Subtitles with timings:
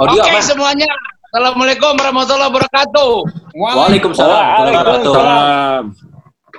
[0.00, 0.40] Audio Oke apa?
[0.40, 0.88] semuanya.
[1.28, 3.12] Assalamualaikum warahmatullahi wabarakatuh.
[3.52, 4.44] Waalaikumsalam.
[4.48, 5.82] Waalaikumsalam.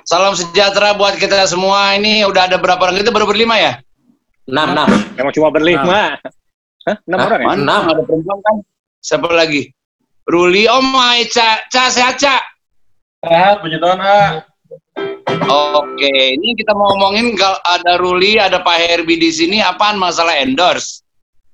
[0.06, 1.98] Salam sejahtera buat kita semua.
[1.98, 3.02] Ini udah ada berapa orang?
[3.02, 3.82] Kita baru berlima ya?
[4.46, 4.88] Enam, enam.
[5.18, 6.22] Emang cuma berlima.
[6.86, 6.96] Hah?
[7.02, 7.26] Enam Hah?
[7.26, 7.46] orang ya?
[7.58, 7.82] Enam.
[7.90, 8.56] Ada perempuan kan?
[9.02, 9.74] Siapa lagi?
[10.22, 12.38] Ruli, oh my, Ca, Ca, sehat, Ca.
[13.26, 14.46] Sehat, puji Tuhan, ah.
[15.50, 20.38] Oke, ini kita mau ngomongin kalau ada Ruli, ada Pak Herbi di sini, apaan masalah
[20.38, 21.02] endorse?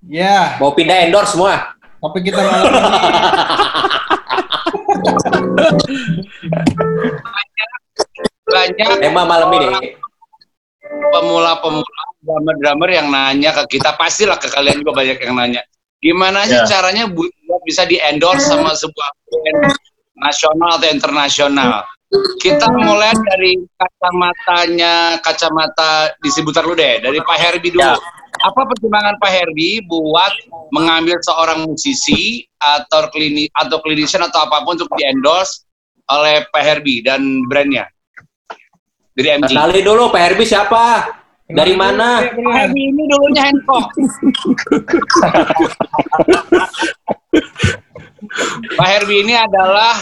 [0.04, 1.77] Ya, Mau pindah endorse semua.
[1.98, 2.98] Tapi kita malam ini
[8.48, 9.94] Banyak Tema malam ini.
[10.88, 15.60] pemula-pemula drummer-drummer yang nanya ke kita, pastilah ke kalian juga banyak yang nanya.
[16.00, 16.64] Gimana sih Ya.
[16.64, 19.72] caranya bu- buat bisa di endorse sama sebuah brand
[20.16, 21.84] nasional atau internasional?
[22.40, 27.84] Kita mulai dari kacamatanya, kacamata distributor lu deh, dari Pak Herbi dulu.
[27.84, 27.94] Ya.
[28.44, 30.32] Apa pertimbangan Pak Herbi buat
[30.70, 35.66] mengambil seorang musisi atau klinik atau clinician atau apa pun untuk di endorse
[36.10, 37.86] oleh Pak Herbi dan brandnya
[39.18, 39.50] dari MG?
[39.50, 40.84] Kenali dulu Pak Herbie siapa?
[41.48, 42.20] Dari mana?
[42.28, 43.88] Pak Herbi ini dulunya Hancock.
[48.78, 49.96] Pak Herbi ini adalah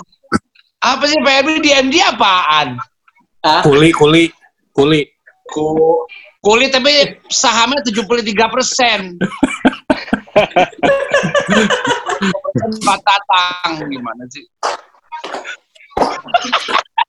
[0.82, 2.76] apa sih Pak Herbi di MD apaan?
[3.62, 4.26] Kuli, kuli,
[4.74, 5.06] kuli.
[5.46, 6.02] Ku,
[6.46, 9.18] kulit tapi sahamnya 73 persen.
[12.86, 14.46] Pak Tatang gimana sih?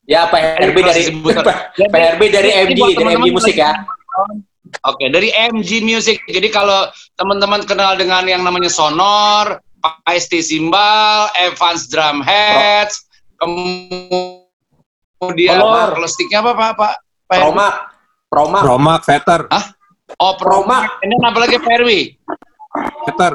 [0.10, 1.04] ya Pak Herbie dari.
[1.22, 3.78] Pak Herbie dari MG, buat dari MG musik ya.
[4.90, 6.18] Oke, dari MG Music.
[6.28, 9.62] Jadi kalau teman-teman kenal dengan yang namanya Sonor,
[10.04, 13.08] Paisti Simbal, Evans Drum Heads,
[13.40, 14.42] kemudian
[16.10, 16.76] sticknya apa Pak?
[16.76, 16.96] Pak?
[17.32, 17.56] Pak Herwi?
[18.28, 19.42] Promak, Promak, Romak, Veter,
[20.20, 21.04] Oh, Promak.
[21.04, 22.00] Ini apa lagi Pak Herwi?
[23.08, 23.34] Veter.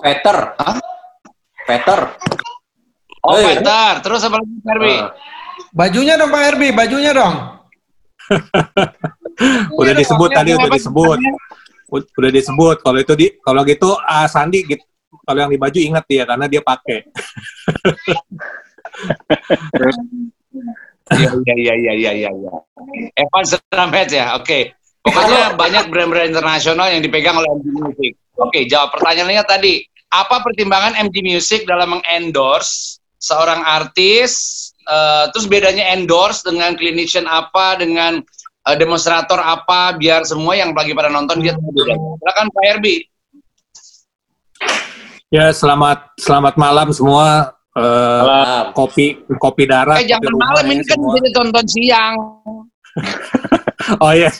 [0.00, 0.76] Veter, Hah?
[1.68, 2.00] Veter.
[3.22, 3.56] Oh, Eh.
[3.56, 3.92] Peter.
[4.04, 4.96] Terus apa lagi Pak Herwi?
[4.98, 5.12] Ah.
[5.72, 7.34] bajunya dong Pak Herbi, bajunya dong.
[9.80, 11.18] Udah disebut dong, tadi, udah disebut.
[11.92, 12.76] Udah disebut.
[12.84, 14.84] Kalau itu di, kalau gitu ah, Sandi gitu.
[15.28, 17.04] Kalau yang di baju ingat dia karena dia pakai.
[21.16, 22.30] Iya, iya, iya, iya, iya, iya.
[22.30, 23.54] iya.
[23.72, 24.72] Drum Heads ya, oke.
[25.02, 28.12] Pokoknya banyak brand-brand internasional yang dipegang oleh MG Music.
[28.38, 29.84] Oke, jawab pertanyaannya tadi.
[30.12, 34.72] Apa pertimbangan MG Music dalam mengendorse seorang artis?
[34.82, 38.18] eh, terus bedanya endorse dengan clinician apa, dengan
[38.66, 42.08] eh, demonstrator apa, biar semua yang lagi pada nonton dia tahu bedanya.
[42.18, 43.00] Silakan Pak Herbie.
[45.32, 47.56] Ya, selamat selamat malam semua.
[47.72, 48.76] Eh, Malam.
[48.76, 49.96] kopi kopi darah.
[49.96, 51.12] Eh jangan malam ya ini kan semua.
[51.16, 52.16] jadi tonton siang.
[53.98, 54.30] Oh iya,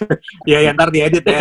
[0.47, 1.35] ya, ya ntar diedit ya.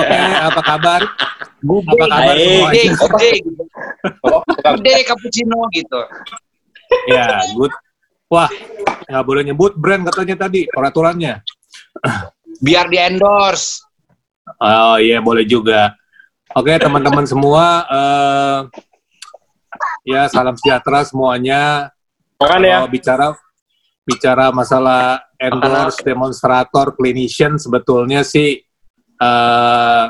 [0.00, 0.16] Oke,
[0.48, 1.00] apa kabar?
[1.04, 2.68] Apa kabar semua?
[2.72, 3.32] Gede, gede.
[4.64, 6.00] Gede cappuccino gitu.
[7.04, 7.68] Ya, good.
[8.32, 8.48] Wah,
[9.12, 11.44] nggak boleh nyebut brand katanya tadi peraturannya.
[12.64, 13.84] Biar di endorse.
[14.56, 15.92] Oh iya, boleh juga.
[16.56, 18.58] Oke, teman-teman semua, eh,
[20.04, 21.90] ya salam sejahtera semuanya.
[22.38, 22.84] Makan ya.
[22.84, 23.26] Kalau bicara
[24.04, 28.60] bicara masalah endorse, demonstrator, clinician, sebetulnya sih
[29.18, 30.06] eh,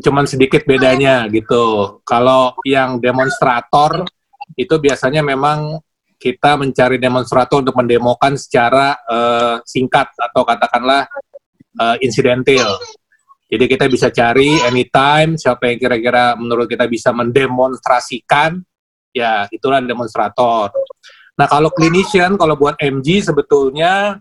[0.00, 1.98] cuman sedikit bedanya gitu.
[2.06, 4.06] Kalau yang demonstrator
[4.54, 5.82] itu biasanya memang
[6.22, 11.10] kita mencari demonstrator untuk mendemokan secara eh, singkat atau katakanlah
[11.82, 12.78] eh, insidental.
[13.52, 18.64] Jadi kita bisa cari anytime siapa yang kira-kira menurut kita bisa mendemonstrasikan,
[19.12, 20.72] ya itulah demonstrator.
[21.36, 24.20] Nah kalau clinician, kalau buat MG sebetulnya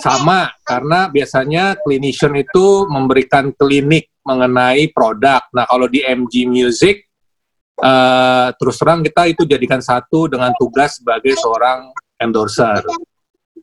[0.00, 5.44] sama karena biasanya clinician itu memberikan klinik mengenai produk.
[5.52, 7.04] Nah kalau di MG Music
[7.76, 12.80] eh, terus terang kita itu jadikan satu dengan tugas sebagai seorang endorser.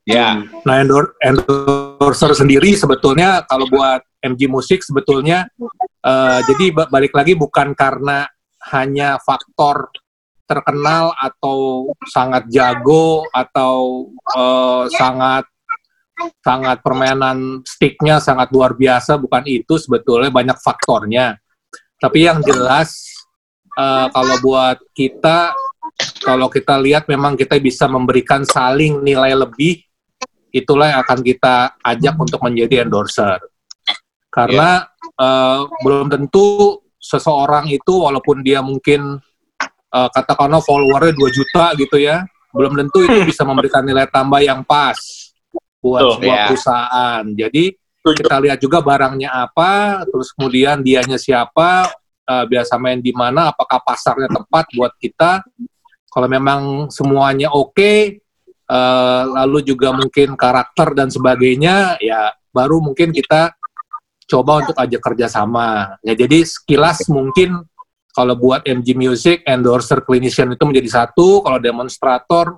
[0.06, 0.42] Ya.
[0.66, 5.50] Nah endor- endorser sendiri sebetulnya kalau buat MG Musik sebetulnya
[6.06, 8.28] eh, jadi ba- balik lagi bukan karena
[8.70, 9.90] hanya faktor
[10.50, 15.46] terkenal atau sangat jago atau eh, sangat
[16.42, 21.38] sangat permainan sticknya sangat luar biasa bukan itu sebetulnya banyak faktornya.
[22.02, 23.14] Tapi yang jelas
[23.78, 25.54] eh, kalau buat kita
[26.26, 29.86] kalau kita lihat memang kita bisa memberikan saling nilai lebih
[30.50, 33.38] itulah yang akan kita ajak untuk menjadi endorser.
[34.34, 34.82] Karena
[35.14, 39.22] eh, belum tentu seseorang itu walaupun dia mungkin
[39.90, 44.66] eh, katakanlah followernya 2 juta gitu ya belum tentu itu bisa memberikan nilai tambah yang
[44.66, 44.98] pas
[45.80, 46.14] buat Betul.
[46.18, 46.46] sebuah Ya.
[46.50, 47.64] perusahaan jadi
[48.00, 51.86] kita lihat juga barangnya apa terus kemudian dianya siapa
[52.30, 55.42] eh, biasa main di mana, apakah pasarnya tepat buat kita.
[56.10, 57.94] Kalau memang semuanya oke,
[58.70, 63.54] eh, lalu juga mungkin karakter dan sebagainya, ya baru mungkin kita
[64.30, 65.98] coba untuk ajak kerjasama.
[66.06, 67.66] Ya jadi sekilas mungkin
[68.10, 72.58] kalau buat MG Music, endorser clinician itu menjadi satu, kalau demonstrator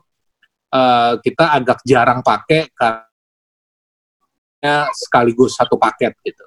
[0.71, 3.03] eh, kita agak jarang pakai karena
[4.95, 6.45] sekaligus satu paket gitu.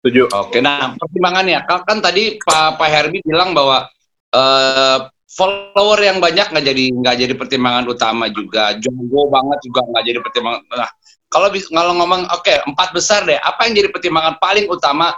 [0.00, 0.30] Setuju.
[0.38, 3.90] Oke, nah pertimbangannya kan, kan tadi Pak Pak Herbi bilang bahwa
[4.32, 4.98] eh,
[5.36, 10.18] follower yang banyak nggak jadi nggak jadi pertimbangan utama juga, jago banget juga nggak jadi
[10.22, 10.62] pertimbangan.
[10.72, 10.90] Nah,
[11.26, 15.12] kalau kalau ngomong oke empat besar deh, apa yang jadi pertimbangan paling utama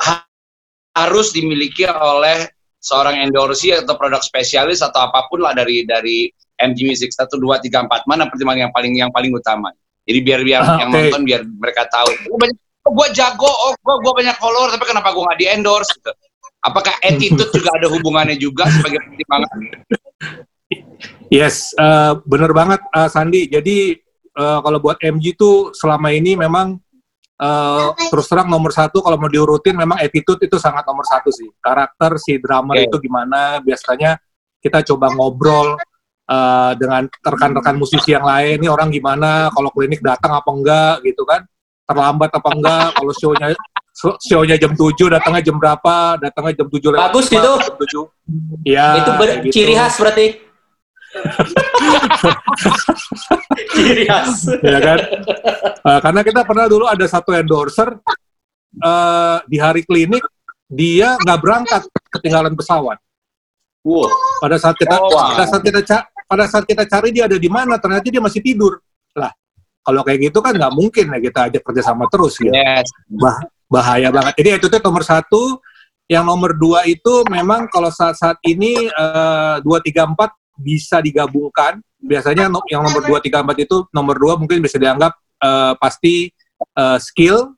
[0.00, 0.26] ha-
[0.96, 2.48] harus dimiliki oleh
[2.82, 6.26] seorang endorsee atau produk spesialis atau apa pun lah dari dari
[6.58, 9.70] MG Music satu dua tiga empat mana pertimbangan yang paling yang paling utama.
[10.02, 12.10] Jadi biar biar Ah, yang nonton biar mereka tahu.
[12.26, 15.46] Oh, banyak oh, gue jago, oh gue gua banyak follower, tapi kenapa gue nggak di
[15.46, 15.90] endorse?
[15.94, 16.10] Gitu.
[16.62, 19.56] Apakah attitude juga ada hubungannya juga sebagai pertimbangan?
[21.30, 23.46] Yes, eh, bener banget eh, Sandi.
[23.46, 23.94] Jadi
[24.34, 26.82] eh, kalau buat MG tuh selama ini memang
[27.42, 31.50] eh, terus terang nomor satu kalau mau diurutin memang attitude itu sangat nomor satu sih.
[31.58, 32.86] Karakter si drummer Oke.
[32.86, 33.58] itu gimana?
[33.58, 34.14] Biasanya
[34.62, 35.74] kita coba ngobrol
[36.30, 38.62] eh, dengan rekan-rekan musisi yang lain.
[38.62, 39.50] Ini orang gimana?
[39.50, 41.42] Kalau klinik datang apa enggak gitu kan?
[41.82, 42.86] Terlambat apa enggak?
[42.94, 43.46] Kalau show-nya
[44.22, 46.16] show-nya jam 7, datangnya jam berapa?
[46.16, 47.52] Datangnya jam 7 lewat Bagus lima, itu.
[47.58, 48.64] Jam 7.
[48.64, 48.86] Iya.
[49.02, 49.52] itu ber- gitu.
[49.52, 50.51] ciri khas berarti.
[53.72, 54.48] Ciri khas.
[54.60, 54.98] ya kan?
[55.82, 57.92] Eh, karena kita pernah dulu ada satu endorser
[58.80, 60.24] eh, di hari klinik
[60.72, 62.96] dia nggak berangkat ketinggalan pesawat.
[63.82, 64.08] Wow.
[64.40, 65.34] Pada saat kita Oh, wow.
[65.34, 65.80] pada saat kita
[66.24, 68.80] pada saat kita cari dia ada di mana, ternyata dia masih tidur.
[69.12, 69.28] Lah,
[69.84, 72.52] kalau kayak gitu kan nggak mungkin ya kita ajak kerjasama terus ya.
[72.54, 72.88] Yes.
[73.68, 74.32] Bahaya banget.
[74.40, 75.60] Jadi itu tuh nomor satu.
[76.10, 81.82] Yang nomor dua itu memang kalau saat-saat ini eh, dua tiga empat bisa digabungkan.
[81.98, 85.12] Biasanya yang nomor dua tiga empat itu nomor dua mungkin bisa dianggap
[85.42, 86.30] eh, pasti
[86.78, 87.50] eh, skill.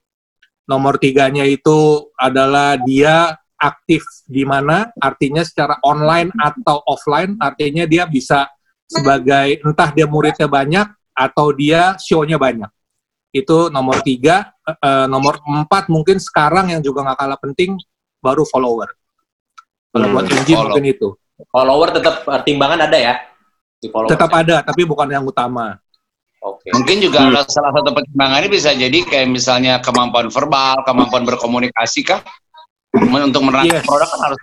[0.64, 8.08] Nomor tiganya itu adalah dia aktif di mana, artinya secara online atau offline, artinya dia
[8.08, 8.48] bisa
[8.88, 12.68] sebagai entah dia muridnya banyak atau dia show-nya banyak.
[13.28, 14.52] Itu nomor tiga.
[14.64, 17.76] Eh, nomor empat mungkin sekarang yang juga nggak kalah penting
[18.24, 18.88] baru follower.
[19.92, 20.62] Kalau buat Hmm, MG follow.
[20.72, 21.08] mungkin itu.
[21.34, 23.14] Follower tetap pertimbangan ada ya?
[23.82, 24.10] Di follower.
[24.14, 25.74] Tetap ada, tapi bukan yang utama.
[26.44, 26.70] Oke.
[26.70, 32.20] Mungkin juga ada salah satu pertimbangannya bisa jadi kayak misalnya kemampuan verbal, kemampuan berkomunikasi kah?
[32.94, 33.86] Untuk menerangkan Yes.
[33.88, 34.38] produk kan harus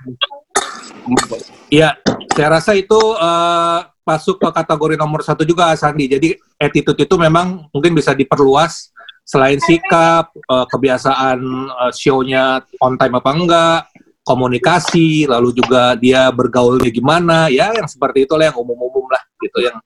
[1.71, 1.95] Iya,
[2.35, 6.11] saya rasa itu eh, masuk ke kategori nomor satu juga, Sandi.
[6.11, 8.91] Jadi attitude itu memang mungkin bisa diperluas
[9.23, 11.39] selain sikap, eh, kebiasaan
[11.69, 13.81] eh, show-nya on time apa enggak,
[14.21, 19.77] komunikasi, lalu juga dia bergaulnya gimana, ya yang seperti itulah yang umum-umum lah, gitu yang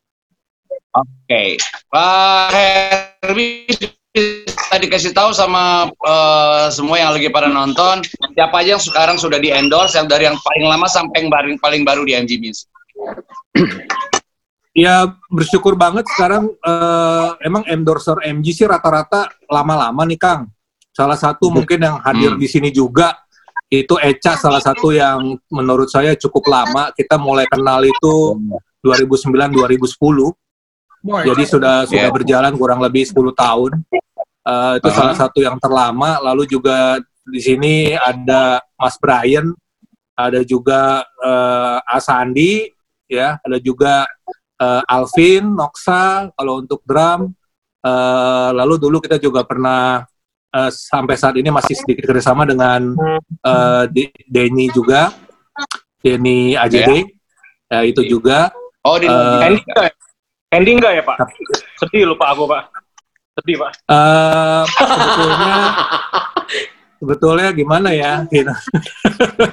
[0.96, 1.60] Oke,
[1.92, 3.68] Pak Herbi
[4.72, 8.00] tadi kasih tahu sama eh, semua yang lagi pada nonton
[8.32, 11.60] siapa aja yang sekarang sudah di endorse yang dari yang paling lama sampai yang paling
[11.60, 12.68] paling baru di MG Music.
[14.76, 20.52] Ya bersyukur banget sekarang eh, emang endorser MG sih rata-rata lama-lama nih Kang.
[20.92, 22.40] Salah satu mungkin yang hadir Hmm.
[22.44, 23.16] di sini juga
[23.84, 26.94] itu Eca salah satu yang menurut saya cukup lama.
[26.96, 28.16] Kita mulai kenal itu
[28.80, 30.32] 2009-2010.
[31.02, 31.22] Boy.
[31.28, 32.14] Jadi sudah sudah Yeah.
[32.14, 33.82] berjalan kurang lebih 10 tahun.
[34.46, 34.98] Eh, itu Uh-huh.
[34.98, 36.22] salah satu yang terlama.
[36.22, 39.50] Lalu juga di sini ada Mas Brian,
[40.14, 42.70] ada juga eh, Asandi,
[43.10, 44.06] ya, ada juga
[44.56, 47.34] eh, Alvin, Noxa kalau untuk drum.
[47.86, 50.06] Eh, lalu dulu kita juga pernah
[50.56, 52.96] eh, sampai saat ini masih sedikit kerjasama dengan
[53.44, 55.12] eh, De- Denny juga,
[56.00, 56.92] Denny AJD,
[57.68, 58.50] ya, itu juga.
[58.86, 59.94] Oh di Eh, Ending nggak ya?
[60.54, 61.18] Ending nggak ya Pak?
[61.82, 62.64] Sedih lupa aku Pak.
[63.36, 63.72] Sedih Pak.
[63.90, 65.56] Eh, sebetulnya
[67.02, 68.54] sebetulnya gimana ya gitu.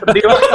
[0.07, 0.41] Sedih Pak.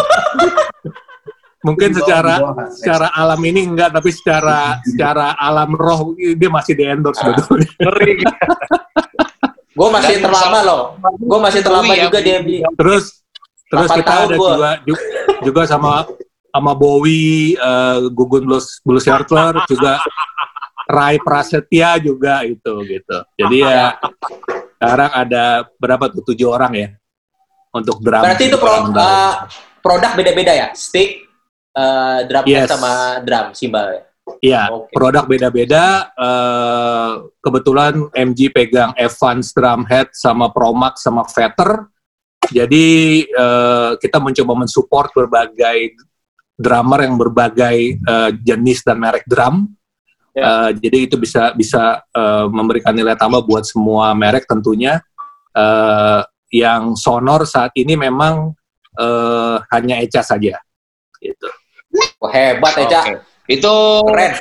[1.67, 2.37] mungkin secara
[2.71, 8.13] secara alam ini enggak tapi secara secara alam roh dia masih di endorse sebetulnya Ngeri.
[9.77, 10.81] Gue masih Dan terlama loh.
[11.21, 12.39] Gue masih terlama Bowie ya, juga dia.
[12.73, 13.03] Terus
[13.67, 14.51] terus 8 kita ada gua.
[14.55, 15.05] juga ju-
[15.43, 16.07] juga sama
[16.49, 19.99] sama Bowie eh, Gugun Blues Blues Shelter juga
[20.87, 23.85] Rai Prasetya juga itu gitu jadi ya
[24.79, 25.43] sekarang ada
[25.75, 26.89] berapa tuh tujuh orang ya
[27.75, 29.33] untuk drum Berarti itu pro, eh,
[29.83, 30.67] produk beda-beda ya?
[30.71, 31.27] Stick,
[31.75, 32.71] eh, drum Yes.
[32.71, 34.01] sama drum cymbal ya?
[34.43, 34.93] Iya, Oke.
[34.93, 36.11] produk beda-beda.
[36.13, 41.87] eh, kebetulan MG pegang Evans drum head sama Promax sama Veter.
[42.47, 42.87] Jadi
[43.27, 45.95] eh, kita mencoba mensupport berbagai
[46.57, 49.73] drummer yang berbagai eh, jenis dan merek drum.
[50.37, 55.01] Eh, jadi itu bisa bisa eh, memberikan nilai tambah buat semua merek tentunya.
[55.55, 58.53] Eh, yang sonor saat ini memang
[58.95, 60.55] eh, hanya Eca saja.
[61.19, 61.47] Gitu.
[62.21, 63.01] Wah, hebat Eca.
[63.01, 63.36] Oke.
[63.47, 64.33] Itu Keren.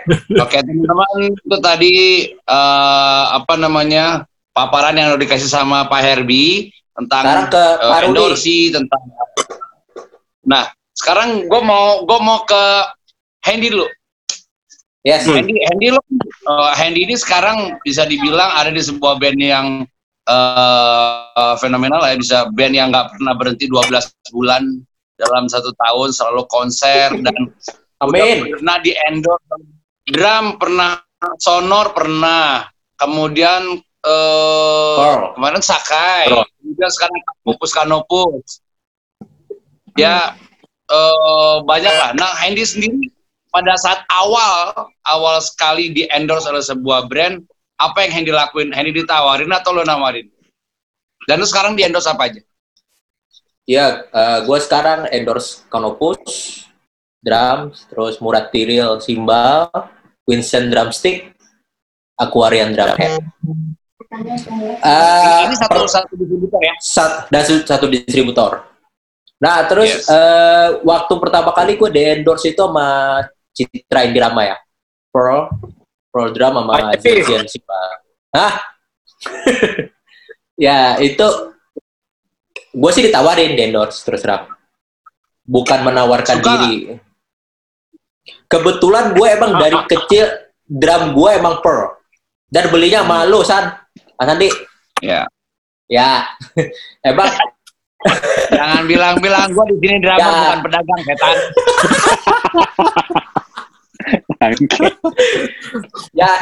[0.43, 1.95] Oke teman-teman itu tadi
[2.35, 8.05] eh, apa namanya paparan yang udah dikasih sama Pak Herbie tentang ke Rudi.
[8.11, 9.01] endorsi tentang.
[10.43, 12.63] Nah sekarang gue mau gue mau ke
[13.47, 13.87] Handy dulu.
[15.07, 15.23] Yes.
[15.23, 19.67] Handy Handy lo eh, Handy ini sekarang bisa dibilang ada di sebuah band yang
[20.27, 24.67] eh, fenomenal ya bisa band yang nggak pernah berhenti 12 bulan
[25.17, 27.55] dalam satu tahun selalu konser dan
[28.03, 28.45] Amin.
[28.45, 29.57] Udah pernah di endorse
[30.07, 30.91] drum pernah
[31.41, 32.69] sonor pernah.
[32.97, 35.37] Kemudian eh Pearl.
[35.37, 36.29] kemarin Sakai.
[36.29, 36.49] Pearl.
[36.61, 38.49] kemudian sekarang Kanopus Kanopus.
[39.97, 40.37] Ya
[40.89, 42.11] eh banyak lah.
[42.17, 43.09] Nah Handy sendiri
[43.49, 47.41] pada saat awal awal sekali di endorse oleh sebuah brand
[47.77, 48.73] apa yang Handy lakuin?
[48.73, 50.29] Handy ditawarin atau lo nawarin?
[51.29, 52.41] Dan sekarang di endorse apa aja?
[53.67, 54.07] Ya,
[54.47, 56.66] gue sekarang endorse Canopus,
[57.27, 57.59] drum,
[57.91, 59.67] terus Murad Tiril, cymbal,
[60.23, 61.35] Winston drumstick,
[62.15, 63.19] Aquarian drumhead.
[64.07, 68.63] Eh, ini satu satu distributor ya sat- dan satu distributor.
[69.37, 70.09] Nah, terus Yes.
[70.09, 73.21] eh, waktu pertama kali gue di endorse itu sama
[73.53, 74.57] Citra Indirama ya.
[75.13, 75.53] Pearl,
[76.09, 76.95] Pearl Drum sama.
[76.97, 77.89] Jurgen Cymbal.
[78.33, 78.53] Hah?
[80.67, 81.27] ya, itu
[82.73, 84.49] gue sih ditawarin di endorse terus terang.
[85.45, 86.97] Bukan menawarkan Suka diri.
[88.47, 90.27] Kebetulan gue emang dari kecil
[90.63, 91.95] drum gue emang Pearl.
[92.47, 93.75] Dan belinya sama lu, San.
[94.17, 94.49] Mas Andi.
[95.03, 95.27] ya
[95.87, 96.27] Ya.
[97.05, 97.31] emang
[98.49, 100.31] Jangan bilang-bilang gue di sini drama Ya.
[100.31, 101.37] bukan pedagang setan.
[106.13, 106.33] ya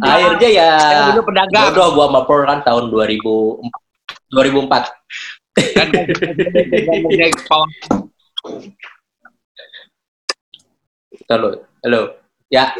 [0.00, 0.70] akhirnya ya
[1.12, 1.70] dulu pedagang.
[1.70, 3.62] bodoh gua sama Pearl kan tahun 2000
[4.32, 4.90] 2004
[5.76, 5.88] Dan.
[11.26, 11.48] Halo
[11.82, 12.00] halo.
[12.46, 12.70] Ya.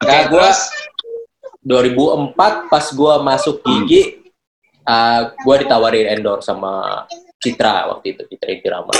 [0.00, 0.60] Oke, Ya, gua terus?
[1.64, 4.32] 2004 pas gua masuk gigi
[4.84, 7.04] uh, gua ditawarin endorse sama
[7.40, 8.92] Citra waktu itu Citra Irama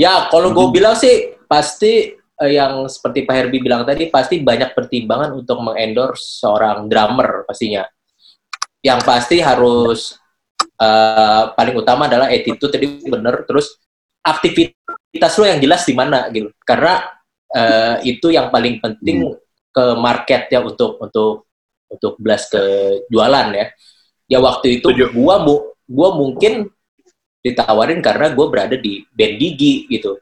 [0.00, 4.72] ya kalau gue bilang sih pasti eh, yang seperti Pak Herbi bilang tadi pasti banyak
[4.72, 7.84] pertimbangan untuk mengendorse seorang drummer pastinya.
[8.80, 10.16] Yang pasti harus
[10.80, 13.76] eh, paling utama adalah attitude tadi bener terus
[14.20, 16.52] aktivitas lo yang jelas di mana gitu.
[16.62, 17.04] Karena
[17.50, 19.34] eh, itu yang paling penting
[19.70, 21.48] ke market ya untuk untuk
[21.90, 22.62] untuk belas ke
[23.10, 23.66] jualan ya.
[24.30, 25.10] Ya waktu itu Setuju.
[25.10, 26.70] gua mu, gua mungkin
[27.40, 30.20] ditawarin karena gue berada di band gigi gitu.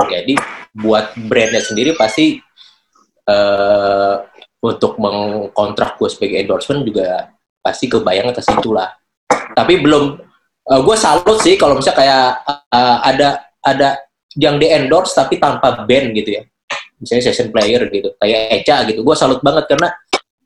[0.00, 0.38] Jadi
[0.72, 2.38] buat brandnya sendiri pasti
[3.28, 4.16] eh
[4.60, 7.32] untuk mengkontrak gue sebagai endorsement juga
[7.64, 8.92] pasti kebayang ke situ lah
[9.56, 10.20] tapi belum
[10.78, 12.26] gue salut sih kalau misalnya kayak
[12.70, 13.28] eh, ada
[13.66, 13.88] ada
[14.38, 16.42] yang di endorse tapi tanpa band gitu ya.
[17.02, 19.02] Misalnya session player gitu kayak Eca gitu.
[19.02, 19.88] Gue salut banget karena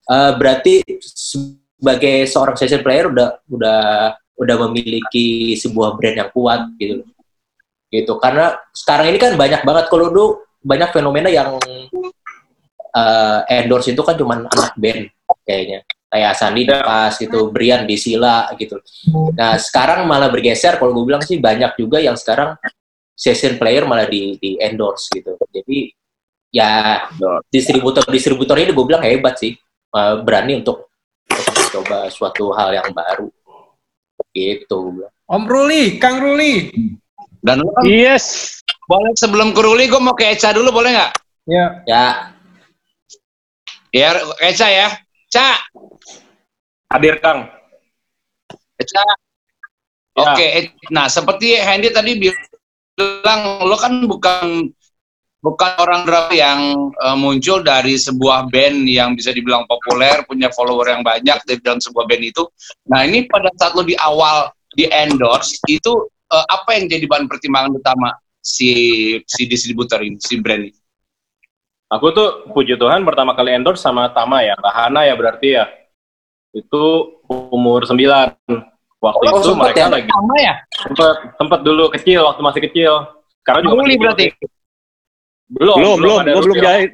[0.09, 3.81] eh, berarti sebagai seorang session player udah udah
[4.35, 7.05] udah memiliki sebuah brand yang kuat gitu.
[7.93, 10.27] Gitu karena sekarang ini kan banyak banget kalau dulu
[10.65, 11.61] banyak fenomena yang
[12.97, 15.13] eh, endorse itu kan cuman anak band
[15.45, 15.85] kayaknya
[16.15, 16.79] kayak Sandi Ya.
[16.79, 18.79] pas gitu Brian di Sila gitu
[19.35, 22.55] nah sekarang malah bergeser kalau gue bilang sih banyak juga yang sekarang
[23.13, 25.91] session player malah di di endorse gitu jadi
[26.49, 26.71] ya
[27.51, 29.59] distributor distributor ini gue bilang hebat sih
[29.91, 30.91] Eh, berani untuk
[31.31, 33.31] untuk mencoba suatu hal yang baru
[34.35, 35.07] gitu.
[35.25, 36.67] Om Ruli, Kang Ruli.
[37.39, 38.59] dan kan Yes.
[38.91, 41.13] boleh sebelum ke Ruli gue mau ke Eca dulu boleh nggak?
[41.47, 41.67] Ya.
[41.87, 42.05] ya
[43.95, 44.11] Ya
[44.43, 44.89] Eca ya.
[45.31, 45.63] Ca,
[46.95, 47.51] Hadir Kang.
[48.79, 49.03] Eca.
[49.03, 49.15] Ya.
[50.15, 54.71] Oke, eh, nah seperti Handy tadi bilang, lo kan bukan
[55.43, 56.61] bukan orang drum yang
[56.95, 61.83] eh, muncul dari sebuah band yang bisa dibilang populer, punya follower yang banyak di dalam
[61.83, 62.47] sebuah band itu.
[62.87, 67.27] Nah ini pada saat lo di awal di endorse itu eh, apa yang jadi bahan
[67.27, 68.71] pertimbangan utama si
[69.27, 70.79] si distributor ini, si brand ini?
[71.91, 75.67] Aku tuh puji Tuhan pertama kali endorse sama Tama ya, Rahana ya berarti ya.
[76.55, 76.85] Itu
[77.29, 77.99] umur 9.
[79.03, 79.89] Waktu Oh, itu sempet mereka ya?
[79.93, 80.55] lagi Sama ya?
[80.73, 82.93] sempet sempet dulu kecil waktu masih kecil.
[83.45, 84.27] Sekarang juga Ruli berarti.
[85.45, 86.63] Belum, belum belum belum Ruli.
[86.65, 86.89] jahit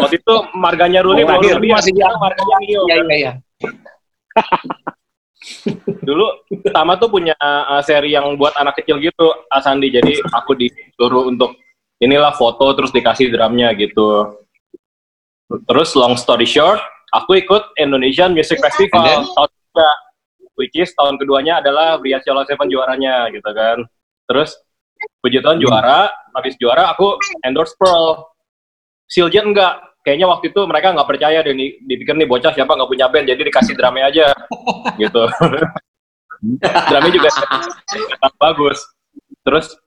[0.00, 2.80] Waktu itu marganya Ruli Oh, belum masih masih di- marganya Rio.
[2.88, 3.32] Iya iya iya.
[6.00, 6.26] dulu
[6.68, 9.92] Tama tuh punya uh, seri yang buat anak kecil gitu, Asandi.
[9.92, 11.56] Jadi aku disuruh untuk
[11.98, 14.32] inilah foto terus dikasih drumnya gitu.
[15.48, 16.80] Terus long story short,
[17.14, 19.20] aku ikut Indonesian Music Festival And then?
[19.36, 19.90] tahun kedua,
[20.58, 23.84] which is tahun keduanya adalah Brian Solo Seven juaranya gitu kan.
[24.28, 24.58] Terus
[25.22, 28.28] puji Tuhan juara, habis juara aku endorse Pearl.
[29.08, 32.90] Siljet enggak, kayaknya waktu itu mereka nggak percaya deh nih, dipikir nih bocah siapa nggak
[32.92, 34.26] punya band, jadi dikasih drumnya aja
[35.00, 35.24] gitu.
[36.60, 37.28] drumnya juga
[38.36, 38.84] bagus.
[39.48, 39.80] Terus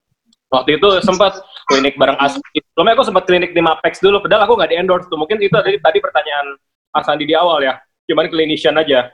[0.50, 1.38] waktu itu sempat
[1.70, 2.66] klinik bareng Aspi.
[2.74, 5.22] Sebelumnya aku sempat klinik di Mapex dulu, padahal aku nggak di endorse tuh.
[5.22, 6.58] Mungkin itu tadi, tadi pertanyaan
[6.92, 9.12] Asandi di awal ya, cuman clinician aja.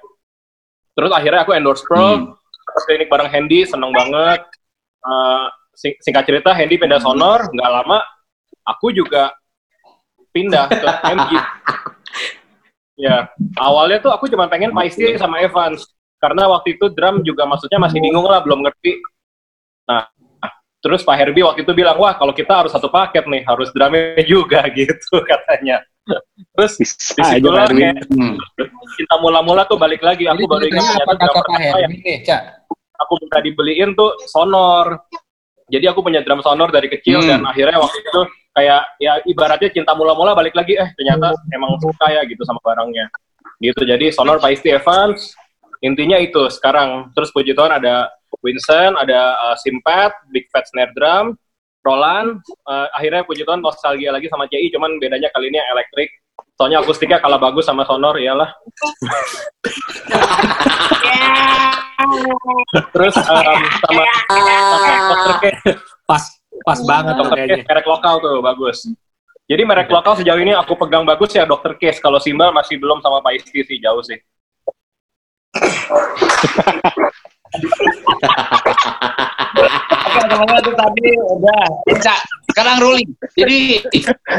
[0.97, 2.33] Terus akhirnya aku endorse Pro,
[2.89, 4.41] klinik bareng Hendy, seneng banget.
[5.05, 8.01] Eh, sing- singkat cerita, Hendy pindah sonor, nggak lama,
[8.65, 9.29] aku juga
[10.33, 11.31] pindah ke MG.
[13.05, 13.29] ya,
[13.61, 15.85] awalnya tuh aku cuma pengen Paisti sama Evans.
[16.17, 18.97] Karena waktu itu drum juga maksudnya masih bingung lah, belum ngerti.
[19.85, 20.09] Nah,
[20.81, 24.25] terus Pak Herbie waktu itu bilang, wah kalau kita harus satu paket nih, harus drumnya
[24.25, 25.85] juga gitu katanya.
[26.57, 27.77] Terus Bisa di aja Erwin.
[27.77, 28.33] kayak Hmm.
[28.97, 30.25] cinta mula-mula tuh balik lagi.
[30.25, 32.41] Aku Jadi baru ingat apa kata drum Pak pertama yang Hermi nih, Cak?
[32.97, 34.85] aku minta dibeliin tuh sonor.
[35.69, 37.29] Jadi aku punya drum sonor dari kecil Hmm.
[37.29, 38.21] dan akhirnya waktu itu
[38.57, 43.05] kayak ya ibaratnya cinta mula-mula balik lagi eh ternyata emang suka ya gitu sama barangnya.
[43.61, 43.85] Gitu.
[43.85, 45.37] Jadi sonor Paisti Evans
[45.85, 48.09] intinya itu sekarang terus puji Tuhan ada
[48.41, 51.37] Vincent, ada uh, Simpat, Big Fat Snare Drum,
[51.81, 56.09] Roland, uh, akhirnya puji Tuhan nostalgia lagi sama CI cuman bedanya kali ini yang elektrik.
[56.57, 58.49] Soalnya akustiknya kalah bagus sama sonor iyalah.
[62.97, 64.03] Terus um, sama
[64.41, 65.33] sama Dr.
[65.37, 65.43] K,
[66.09, 66.23] Pas
[66.65, 67.37] pas banget Dr.
[67.37, 67.61] Kayaknya.
[67.61, 68.89] merek lokal tuh bagus.
[69.47, 71.77] Jadi merek lokal sejauh ini aku pegang bagus ya Dr.
[71.77, 72.01] Case.
[72.01, 74.17] Kalau Simbal masih belum sama Pak Isti sih jauh sih.
[79.97, 81.63] Oke, teman-teman itu tadi udah.
[82.01, 82.19] Cak,
[82.51, 83.05] sekarang Ruli.
[83.37, 83.57] Jadi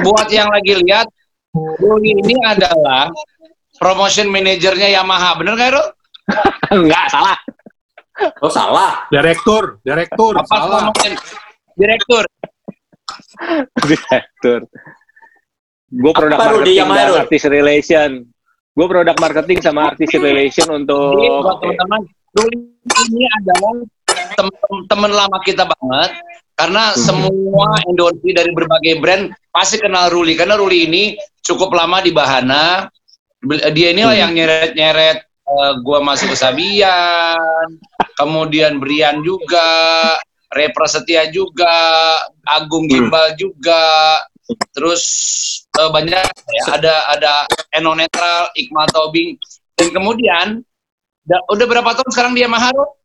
[0.04, 1.08] buat yang lagi lihat,
[1.56, 3.08] Ruli ini adalah
[3.80, 5.38] promotion manajernya Yamaha.
[5.40, 5.86] Bener nggak, Rul?
[6.76, 7.38] Enggak, salah.
[8.42, 9.06] Oh salah.
[9.08, 10.80] Direktur, direktur, Apa salah.
[10.92, 11.12] promotion?
[11.78, 12.24] Direktur.
[13.86, 14.60] Direktur.
[15.88, 18.10] Gue produk marketing Yamaha, dan relation.
[18.76, 22.00] Gue produk marketing sama artis relation untuk Jadi buat teman-teman,
[22.36, 22.58] Ruli
[23.08, 23.72] ini adalah
[24.36, 26.10] tem- teman lama kita banget.
[26.58, 30.34] Karena semua endorse dari berbagai brand pasti kenal Ruli.
[30.34, 32.90] Karena Ruli ini cukup lama di Bahana.
[33.46, 37.78] Dia inilah yang nyeret-nyeret eh, gua masuk ke Sabian,
[38.18, 40.18] kemudian Brian juga,
[40.50, 44.18] Repra Setia juga, Agung Gimbal juga,
[44.74, 45.02] terus
[45.78, 47.32] eh, banyak ya, ada ada
[47.70, 49.38] Eno Netral, Iqmal Tobing,
[49.78, 50.46] dan kemudian
[51.22, 52.98] da- udah berapa tahun sekarang dia Maharo?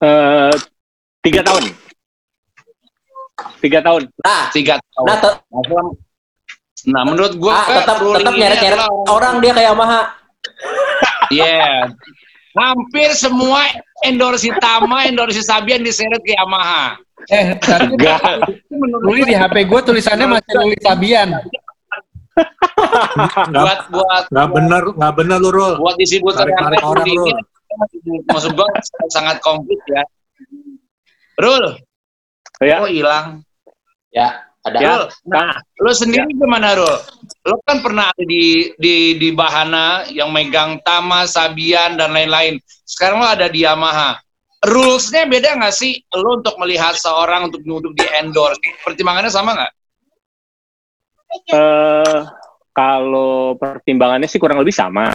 [0.00, 0.56] eh,
[1.20, 1.87] tiga tahun.
[3.62, 4.02] Tiga tahun.
[4.22, 5.06] Nah, Tiga tahun.
[5.06, 5.38] nah, te-
[6.86, 10.00] Nah, menurut gua ah, tetap tetap ini nyeret-nyeret adalah orang dia kayak Yamaha.
[11.28, 11.92] Iya.
[12.56, 13.68] Hampir semua
[14.00, 16.96] endorsi Tama, endorsi Sabian diseret ke Yamaha.
[17.28, 18.48] Eh, tapi Enggak.
[19.04, 21.28] Ruli di HP gue tulisannya masih Ruli Sabian.
[23.52, 25.74] Buat buat nggak bener, nggak bener lu, Rul.
[25.82, 26.54] buat lain
[26.86, 27.34] orang, Rul.
[28.30, 28.66] maksud gua
[29.10, 30.06] sangat komplit ya.
[31.42, 31.76] Rul,
[32.58, 33.46] Ya, oh hilang.
[34.10, 34.78] Ya, ada.
[34.82, 34.94] Ya.
[35.30, 36.96] Nah, lu sendiri gimana Rul?
[37.46, 42.58] Lu kan pernah ada di di di Bahana yang megang Tama, Sabian dan lain-lain.
[42.82, 44.18] Sekarang lu ada di Yamaha.
[44.58, 48.58] Rules-nya beda nggak sih lu untuk melihat seorang untuk untuk di endorse?
[48.82, 49.72] Pertimbangannya sama nggak?
[51.28, 52.20] eh,
[52.72, 55.12] kalau pertimbangannya sih kurang lebih sama.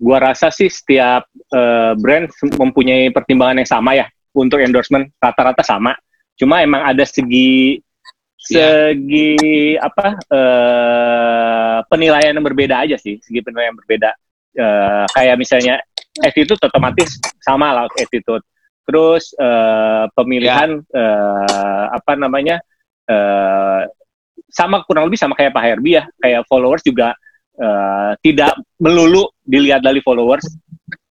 [0.00, 5.92] Gua rasa sih setiap eh, brand mempunyai pertimbangan yang sama ya untuk endorsement rata-rata sama.
[6.34, 7.78] Cuma emang ada segi
[8.44, 9.32] segi
[9.80, 14.10] apa eh, penilaian yang berbeda aja sih, segi penilaian yang berbeda.
[14.54, 15.80] Eh, kayak misalnya
[16.20, 18.44] attitude otomatis sama lah attitude.
[18.84, 22.60] Terus eh, pemilihan eh, apa namanya
[23.08, 23.82] eh,
[24.52, 27.16] sama kurang lebih sama kayak Pak Herbie ya, kayak followers juga
[27.56, 30.44] eh, tidak melulu dilihat dari followers,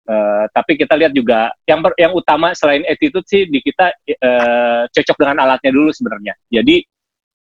[0.06, 4.86] Eh, tapi kita lihat juga yang per- yang utama selain attitude sih di kita eh,
[4.86, 6.38] cocok dengan alatnya dulu sebenarnya.
[6.46, 6.78] Jadi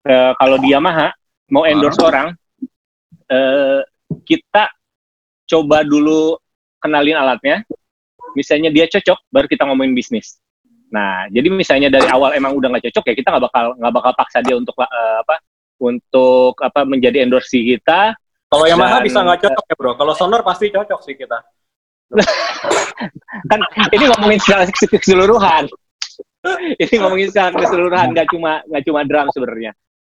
[0.09, 1.13] eh, kalau di Yamaha
[1.53, 2.33] mau endorse orang,
[3.29, 3.85] eh,
[4.25, 4.73] kita
[5.45, 6.41] coba dulu
[6.81, 7.61] kenalin alatnya.
[8.33, 10.41] Misalnya dia cocok, baru kita ngomongin bisnis.
[10.89, 14.11] Nah, jadi misalnya dari awal emang udah nggak cocok ya kita nggak bakal nggak bakal
[14.17, 15.35] paksa dia untuk eh, apa
[15.77, 18.17] untuk apa menjadi endorse kita.
[18.49, 19.91] Kalau Yamaha Dan- bisa nggak cocok ya bro.
[19.93, 21.45] Kalau Sonor pasti cocok sih kita.
[23.51, 23.59] kan
[23.91, 25.67] ini ngomongin secara keseluruhan.
[26.77, 29.71] ini ngomongin secara keseluruhan nggak cuma nggak cuma drum sebenarnya.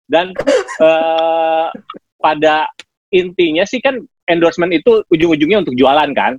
[0.10, 0.34] Dan
[0.82, 1.68] eh,
[2.18, 2.56] pada
[3.14, 6.38] intinya sih kan endorsement itu ujung-ujungnya untuk jualan kan.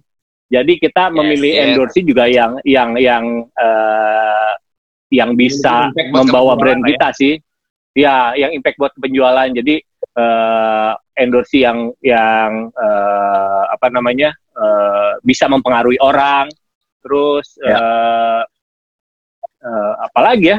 [0.51, 1.63] Jadi kita memilih yes.
[1.71, 4.53] endorse juga yang yang yang eh,
[5.11, 6.89] yang bisa membawa brand ya.
[6.95, 7.35] kita sih.
[7.91, 9.51] Ya, yang impact buat penjualan.
[9.51, 16.49] Jadi eh endorse yang yang eh, apa namanya eh, bisa mempengaruhi orang.
[17.01, 17.77] Terus Ya.
[17.79, 18.43] eh
[19.65, 20.59] eh, apalagi ya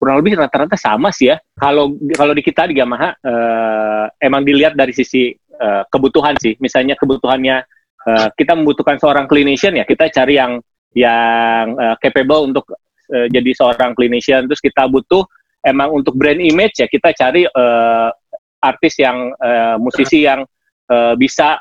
[0.00, 1.36] kurang lebih rata-rata sama sih ya.
[1.60, 6.56] Kalau kalau di kita di Yamaha eh, emang dilihat dari sisi eh, kebutuhan sih.
[6.62, 7.56] Misalnya kebutuhannya
[8.08, 10.56] eh, kita membutuhkan seorang clinician ya kita cari yang
[10.96, 12.64] yang eh, capable untuk
[13.12, 14.48] eh, jadi seorang clinician.
[14.48, 15.22] Terus kita butuh
[15.60, 18.08] emang untuk brand image ya kita cari eh,
[18.60, 20.44] artis yang eh, musisi yang
[20.88, 21.56] eh, bisa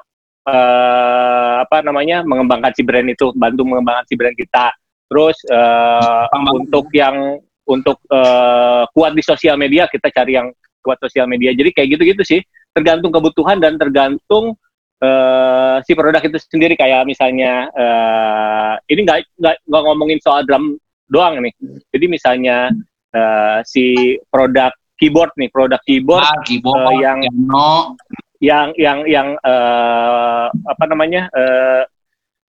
[0.45, 4.75] eh, apa namanya mengembangkan si brand itu, bantu mengembangkan si brand kita.
[5.09, 10.51] Terus eh, untuk yang untuk eh, kuat di sosial media kita cari yang
[10.83, 11.55] kuat sosial media.
[11.55, 12.41] Jadi kayak gitu-gitu sih,
[12.75, 14.53] tergantung kebutuhan dan tergantung
[15.01, 16.75] eh, si produk itu sendiri.
[16.75, 20.77] Kayak misalnya eh, ini nggak nggak ngomongin soal drum
[21.09, 21.53] doang nih.
[21.89, 22.69] Jadi misalnya
[23.13, 27.95] eh, si produk keyboard nih, produk keyboard Ah, keyboard, eh, yang- piano.
[28.39, 31.83] yang yang yang eh, apa namanya eh,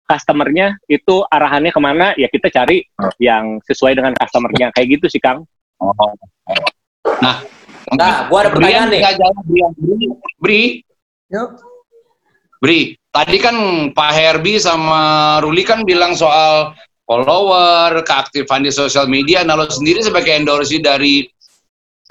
[0.08, 2.80] customernya itu arahannya ke mana ya kita cari
[3.20, 5.44] yang sesuai dengan customernya kayak gitu sih Kang.
[5.84, 5.92] Oh.
[7.20, 7.44] Nah,
[7.88, 9.00] Nah, gua ada pertanyaan nih.
[9.48, 10.04] Bri,
[10.44, 10.62] Bri,
[11.32, 11.50] Yuk.
[12.60, 12.80] Bri,
[13.16, 13.56] tadi kan
[13.96, 15.00] Pak Herbie sama
[15.40, 16.76] Ruli kan bilang soal
[17.08, 19.40] follower, keaktifan di sosial media.
[19.48, 21.24] Nah, lo sendiri sebagai endorse dari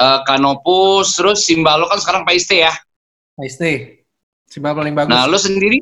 [0.00, 2.72] eh, Canopus, terus Simba lo kan sekarang Pak Iste ya.
[3.36, 4.00] Day.
[4.48, 5.12] Simbal paling bagus.
[5.12, 5.76] Nah, lo sendiri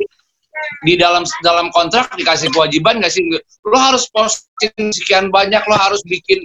[0.82, 3.22] di dalam dalam kontrak dikasih kewajiban nggak sih?
[3.62, 6.42] Lo harus posting sekian banyak, lo harus bikin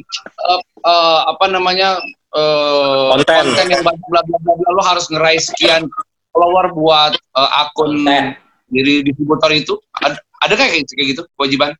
[0.49, 1.97] eh, eh, apa namanya
[2.35, 3.73] eh, Konten.
[3.73, 4.53] yang banyak, bla bla bla.
[4.53, 4.69] bla.
[4.75, 5.87] Lo harus ngeraih sekian
[6.35, 8.35] follower buat eh, akun Konten.
[8.69, 9.73] diri distributor itu.
[10.03, 11.73] Ada, ada kayak, kayak gitu kewajiban?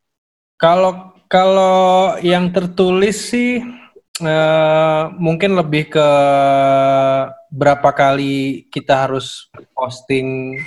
[0.58, 3.62] Kalau kalau yang tertulis sih
[4.22, 6.10] eh, mungkin lebih ke
[7.50, 10.60] berapa kali kita harus posting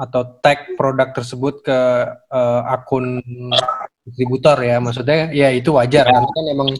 [0.00, 3.20] atau tag produk tersebut ke eh, akun
[4.06, 4.80] distributor ya.
[4.80, 6.08] Maksudnya ya itu wajar.
[6.08, 6.70] Karena kan emang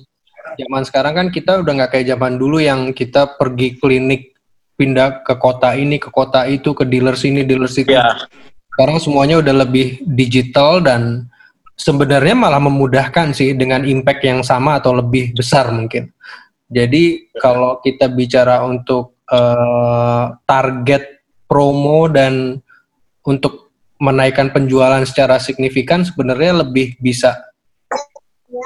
[0.56, 4.34] zaman sekarang kan kita udah nggak kayak zaman dulu yang kita pergi klinik
[4.80, 7.92] pindah ke kota ini ke kota itu ke dealer sini dealer situ.
[8.72, 11.28] Sekarang semuanya udah lebih digital dan
[11.76, 16.08] sebenarnya malah memudahkan sih dengan impact yang sama atau lebih besar mungkin.
[16.70, 22.62] Jadi kalau kita bicara untuk eh, target promo dan
[23.26, 27.36] untuk menaikkan penjualan secara signifikan sebenarnya lebih bisa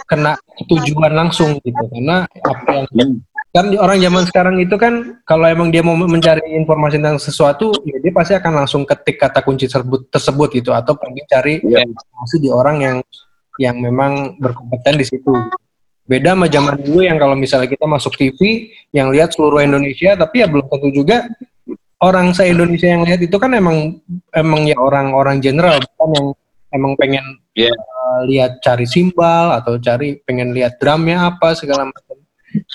[0.06, 0.36] kena
[0.68, 1.84] tujuan langsung gitu.
[1.90, 3.18] Karena apa yang
[3.54, 8.02] kan orang zaman sekarang itu kan kalau emang dia mau mencari informasi tentang sesuatu ya
[8.02, 10.70] dia pasti akan langsung ketik kata kunci tersebut tersebut gitu.
[10.70, 12.96] Atau pergi cari informasi di orang yang
[13.58, 15.32] yang memang berkompeten di situ.
[16.04, 20.44] Beda sama zaman dulu yang kalau misalnya kita masuk TV yang lihat seluruh Indonesia tapi
[20.44, 21.24] ya belum tentu juga
[22.04, 24.04] orang se Indonesia yang lihat itu kan emang
[24.36, 26.26] emang ya orang-orang general bukan yang
[26.76, 27.70] emang pengen Iya.
[27.70, 32.18] uh, lihat cari simbal atau cari pengen lihat drumnya apa segala macam.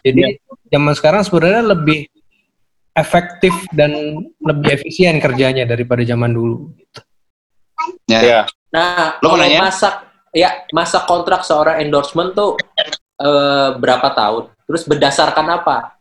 [0.02, 0.40] Jadi
[0.72, 2.08] zaman sekarang sebenarnya lebih
[2.96, 3.92] efektif dan
[4.40, 6.72] lebih efisien kerjanya daripada zaman dulu.
[8.08, 8.48] Ya.
[8.72, 9.68] Nah, Lo mau kalau nanya?
[9.68, 9.90] masa
[10.32, 12.56] ya masa kontrak seorang endorsement tuh
[13.20, 14.44] eh, berapa tahun?
[14.66, 16.00] Terus berdasarkan apa?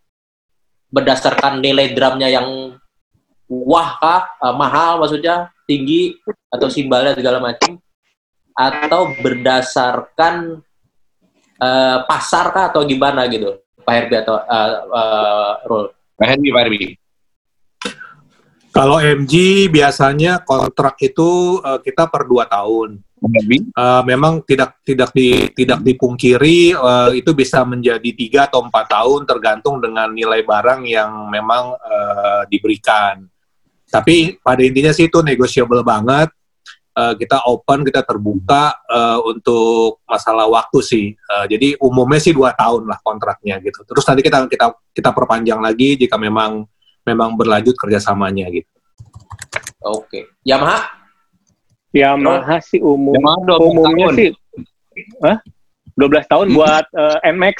[0.89, 2.79] Berdasarkan nilai drumnya yang
[3.51, 6.17] wah kah, Eh, mahal maksudnya, tinggi
[6.49, 7.77] atau simbalnya segala macam?
[8.55, 10.63] Atau berdasarkan
[11.59, 13.59] eh, pasar kah atau gimana gitu?
[13.83, 15.87] Pak Herbie atau eh, eh, Rul?
[16.19, 16.93] Pak Herbie, Pak Herbie.
[18.69, 23.01] Kalau MG biasanya kontrak itu eh, kita per dua tahun.
[23.59, 29.27] Eh, memang tidak tidak di tidak dipungkiri eh, itu bisa menjadi tiga atau empat tahun
[29.27, 33.27] tergantung dengan nilai barang yang memang eh, diberikan.
[33.89, 36.31] Tapi pada intinya sih itu negotiable banget.
[36.99, 41.07] Eh, kita open, kita terbuka eh, untuk masalah waktu sih.
[41.15, 43.87] Eh, jadi umumnya sih dua tahun lah kontraknya gitu.
[43.87, 46.67] Terus nanti kita kita kita perpanjang lagi jika memang
[47.07, 48.69] memang berlanjut kerjasamanya gitu.
[49.79, 50.35] Oke.
[50.43, 50.98] Yamaha?
[51.91, 54.17] Yamaha sih umum Yamaha 12 umumnya tahun.
[54.17, 54.31] sih
[55.25, 55.39] Hah?
[55.97, 56.57] 12 tahun Hmm.
[56.57, 57.57] buat eh, NMAX.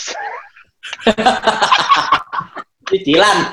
[2.89, 3.39] Cicilan.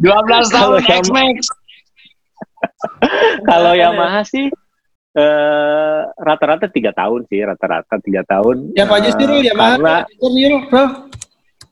[0.00, 0.04] 12
[0.50, 1.36] tahun Kalau Yamaha- X-Max.
[3.42, 4.46] Kalau Yamaha sih
[5.10, 8.70] eh, rata-rata tiga tahun sih, rata-rata tiga tahun.
[8.72, 9.40] Siapa aja sih, Rul?
[9.40, 9.70] Eh, Yamaha?
[9.74, 10.62] Karena Rul.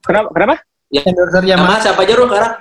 [0.03, 0.29] kenapa?
[0.33, 0.57] Kenapa?
[0.89, 1.69] Endorser Yamaha.
[1.69, 2.55] Yamaha siapa aja lu sekarang?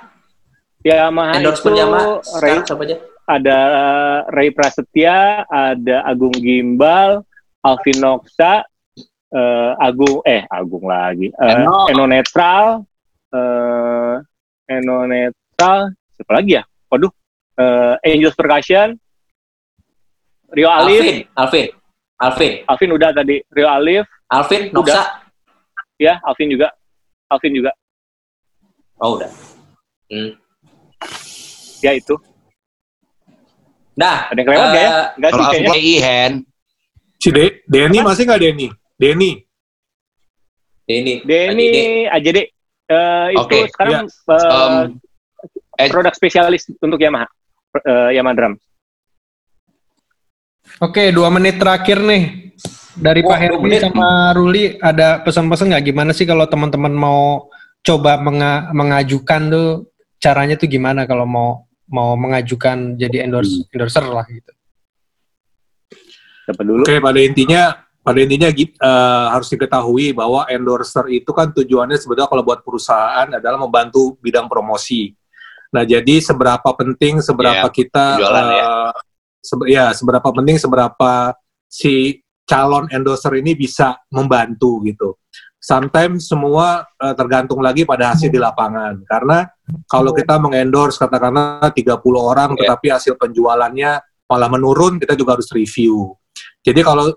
[0.78, 2.96] Yamaha Endorsement itu Yamaha Ray, sekarang siapa aja?
[3.28, 3.58] Ada
[4.32, 7.20] Ray Prasetya, ada Agung Gimbal,
[7.60, 8.64] Alvin Noksa,
[9.28, 11.92] eh, Agung eh Agung lagi, eh, Eno.
[11.92, 12.88] Eno Netral,
[13.36, 14.14] eh,
[14.72, 16.64] Eno Netral, siapa lagi ya?
[16.88, 17.12] Waduh,
[17.60, 18.96] eh, Angels Percussion,
[20.48, 21.66] Rio Alif, Alvin, Alvin,
[22.16, 25.28] Alvin, Alvin udah tadi, Rio Alif, Alvin, Noksa.
[26.00, 26.72] ya Alvin juga,
[27.28, 27.76] Alvin juga,
[28.98, 29.30] Oh udah.
[30.10, 30.34] Hmm.
[31.78, 32.18] ya itu.
[33.98, 34.90] Nah, Ada yang kelewat nggak ya?
[34.90, 35.70] eh, Enggak sih Kalau kayaknya.
[35.74, 36.32] aku Ihan,
[37.18, 38.66] Si De Denny masih nggak Denny?
[38.94, 39.30] Denny.
[40.86, 41.68] Denny, Denny
[42.06, 42.46] aja deh.
[42.88, 44.74] Eh, itu Oke, sekarang eh, um,
[45.76, 47.26] eh, produk spesialis untuk Yamaha,
[47.84, 48.54] eh, Yamaha Drum.
[50.78, 52.54] Oke, dua menit terakhir nih.
[52.98, 53.82] Dari Wah, Pak menit.
[53.84, 57.46] sama Ruli, ada pesan-pesan nggak gimana sih kalau teman-teman mau
[57.82, 59.68] coba menga- mengajukan tuh
[60.18, 64.52] caranya tuh gimana kalau mau mau mengajukan jadi endorse endorser lah gitu.
[66.44, 66.84] Siapa dulu?
[66.84, 67.62] Oke, pada intinya
[68.00, 73.28] pada intinya git- eh, harus diketahui bahwa endorser itu kan tujuannya sebetulnya kalau buat perusahaan
[73.28, 75.12] adalah membantu bidang promosi.
[75.68, 78.64] Nah, jadi seberapa penting seberapa Iya, kita penjualan ya.
[78.64, 78.92] eh,
[79.44, 81.36] sebe- ya seberapa penting seberapa
[81.68, 85.20] si calon endorser ini bisa membantu gitu.
[85.68, 89.04] Sometimes semua eh, tergantung lagi pada hasil di lapangan.
[89.04, 89.44] Karena
[89.84, 92.58] kalau kita mengendorse katakanlah 30 orang Iya.
[92.64, 96.16] tetapi hasil penjualannya malah menurun, kita juga harus review.
[96.64, 97.12] Jadi kalau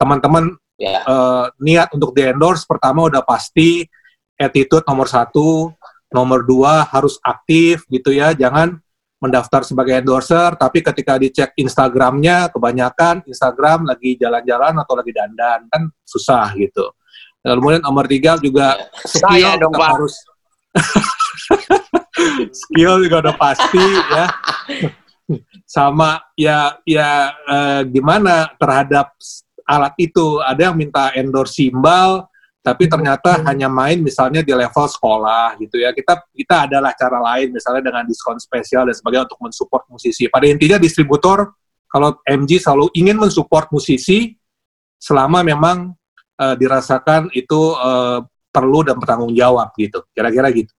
[0.00, 3.86] teman-teman Ya, eh, niat untuk di endorse, pertama udah pasti
[4.34, 5.70] attitude nomor satu,
[6.10, 8.82] nomor dua harus aktif gitu ya, jangan
[9.22, 15.86] mendaftar sebagai endorser, tapi ketika dicek Instagramnya, kebanyakan Instagram lagi jalan-jalan atau lagi dandan, kan
[16.02, 16.90] susah gitu.
[17.42, 19.88] Lalu Kemudian nomor tiga juga skill Saya dong, Pak.
[19.98, 20.14] harus
[22.62, 24.26] skill juga udah pasti ya.
[25.66, 29.14] Sama ya ya eh, gimana terhadap
[29.66, 30.38] alat itu?
[30.38, 32.30] Ada yang minta endorse simbal
[32.62, 35.90] tapi ternyata hanya main misalnya di level sekolah gitu ya.
[35.90, 40.30] Kita kita adalah cara lain misalnya dengan diskon spesial dan sebagainya untuk mensupport musisi.
[40.30, 41.58] Pada intinya distributor
[41.90, 44.38] kalau MG selalu ingin mensupport musisi
[44.96, 45.90] selama memang
[46.42, 48.18] eh, dirasakan itu eh,
[48.50, 50.74] perlu dan bertanggung jawab gitu kira-kira gitu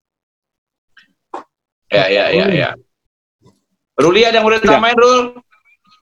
[1.90, 2.70] ya ya ya ya.
[3.94, 5.18] Ruli ada yang udah tambahin Rul?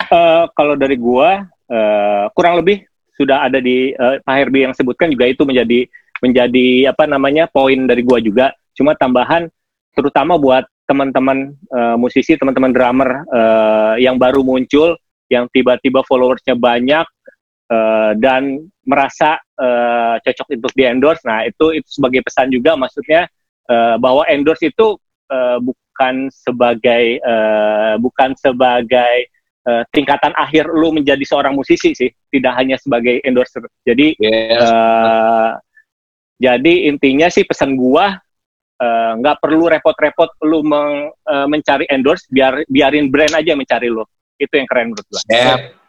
[0.09, 2.81] Eh, kalau dari gua eh, kurang lebih
[3.13, 5.85] sudah ada di eh, Pak Herbi yang sebutkan juga itu menjadi
[6.25, 8.57] menjadi apa namanya poin dari gua juga.
[8.73, 9.53] Cuma tambahan
[9.93, 14.97] terutama buat teman-teman eh, musisi, teman-teman drummer eh, yang baru muncul,
[15.29, 17.05] yang tiba-tiba followersnya banyak
[17.73, 21.25] eh, dan merasa eh, cocok untuk di endorse.
[21.25, 23.25] Nah itu itu sebagai pesan juga maksudnya
[23.73, 25.01] eh, bahwa endorse itu
[25.33, 29.15] eh, bukan sebagai eh, bukan sebagai
[29.65, 33.65] eh, tingkatan akhir lu menjadi seorang musisi sih, tidak hanya sebagai endorser.
[33.89, 34.61] Jadi Yes.
[34.61, 35.51] eh,
[36.43, 38.21] jadi intinya sih pesan gua
[38.83, 44.03] nggak perlu repot-repot lu meng- eh, mencari endorse, biar biarin brand aja yang mencari lu.
[44.35, 45.23] Itu yang keren menurut gua.
[45.31, 45.82] Yep.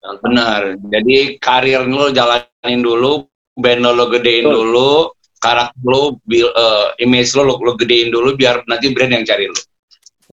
[0.00, 0.80] Benar.
[0.88, 4.56] Jadi karir lo jalanin dulu, band lo, lo gedein Betul.
[4.56, 4.90] dulu,
[5.36, 9.46] karakter lo, bil- eh, image lo, lo, lo gedein dulu, biar nanti brand yang cari
[9.48, 9.60] lo.